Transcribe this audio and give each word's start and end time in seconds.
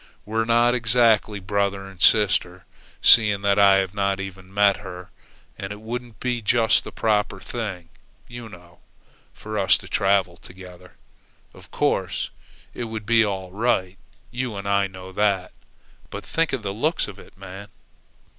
We're 0.25 0.45
not 0.45 0.73
exactly 0.73 1.39
brother 1.39 1.85
and 1.85 2.01
sister, 2.01 2.65
seeing 3.03 3.43
that 3.43 3.59
I 3.59 3.75
have 3.75 3.93
not 3.93 4.19
even 4.19 4.51
met 4.51 4.77
her, 4.77 5.11
and 5.59 5.71
it 5.71 5.79
wouldn't 5.79 6.19
be 6.19 6.41
just 6.41 6.83
the 6.83 6.91
proper 6.91 7.39
thing, 7.39 7.89
you 8.27 8.49
know, 8.49 8.79
for 9.31 9.59
us 9.59 9.77
to 9.77 9.87
travel 9.87 10.37
together. 10.37 10.93
Of 11.53 11.69
course, 11.69 12.31
it 12.73 12.85
would 12.85 13.05
be 13.05 13.23
all 13.23 13.51
right 13.51 13.99
you 14.31 14.55
and 14.55 14.67
I 14.67 14.87
know 14.87 15.11
that; 15.11 15.51
but 16.09 16.25
think 16.25 16.51
of 16.51 16.63
the 16.63 16.73
looks 16.73 17.07
of 17.07 17.19
it, 17.19 17.37
man!" 17.37 17.67